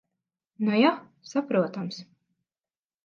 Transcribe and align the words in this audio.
Nu 0.63 0.77
ja. 0.79 0.93
Saprotams. 1.33 2.03